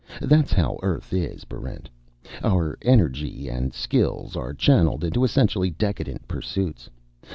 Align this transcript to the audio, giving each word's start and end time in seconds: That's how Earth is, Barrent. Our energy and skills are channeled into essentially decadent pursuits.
That's 0.19 0.51
how 0.51 0.79
Earth 0.81 1.13
is, 1.13 1.45
Barrent. 1.45 1.87
Our 2.43 2.75
energy 2.81 3.47
and 3.47 3.71
skills 3.71 4.35
are 4.35 4.51
channeled 4.51 5.03
into 5.03 5.23
essentially 5.23 5.69
decadent 5.69 6.27
pursuits. 6.27 6.89